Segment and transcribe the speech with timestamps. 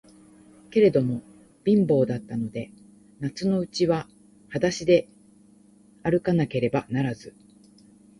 [0.71, 1.21] けれども、
[1.63, 2.71] 貧乏だったので、
[3.19, 4.09] 夏のうちは
[4.49, 5.07] はだしで
[6.01, 7.35] あるかなければならず、